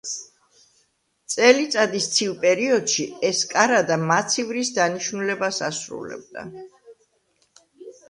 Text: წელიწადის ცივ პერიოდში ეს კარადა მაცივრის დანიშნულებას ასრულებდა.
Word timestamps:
წელიწადის 1.33 2.07
ცივ 2.15 2.33
პერიოდში 2.47 3.07
ეს 3.31 3.43
კარადა 3.53 4.01
მაცივრის 4.07 4.75
დანიშნულებას 4.81 5.65
ასრულებდა. 5.71 6.51